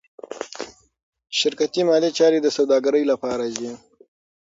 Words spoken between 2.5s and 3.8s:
سوداګرۍ لپاره دي.